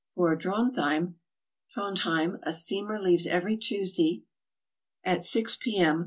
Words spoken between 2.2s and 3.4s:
a steamer leaves